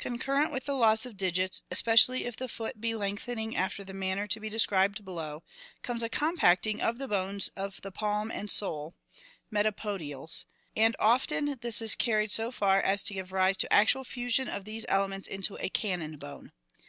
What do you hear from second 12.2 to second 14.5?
so far as to give rise to actual fusion